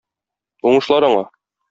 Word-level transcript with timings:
Уңышлар 0.71 1.07
аңа! 1.11 1.23